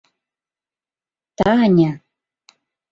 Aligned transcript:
—Таня! 1.37 1.91